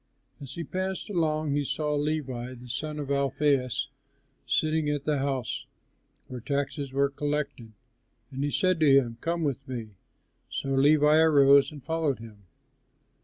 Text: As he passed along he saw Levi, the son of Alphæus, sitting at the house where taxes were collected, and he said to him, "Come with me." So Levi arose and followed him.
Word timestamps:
As 0.39 0.55
he 0.55 0.63
passed 0.63 1.11
along 1.11 1.53
he 1.53 1.63
saw 1.63 1.93
Levi, 1.93 2.55
the 2.55 2.67
son 2.69 2.97
of 2.97 3.09
Alphæus, 3.09 3.85
sitting 4.47 4.89
at 4.89 5.03
the 5.05 5.19
house 5.19 5.67
where 6.27 6.39
taxes 6.39 6.91
were 6.91 7.11
collected, 7.11 7.73
and 8.31 8.43
he 8.43 8.49
said 8.49 8.79
to 8.79 8.91
him, 8.91 9.19
"Come 9.21 9.43
with 9.43 9.67
me." 9.67 9.89
So 10.49 10.69
Levi 10.69 11.17
arose 11.19 11.71
and 11.71 11.83
followed 11.83 12.17
him. 12.17 12.45